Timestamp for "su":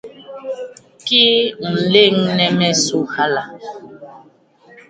2.83-2.99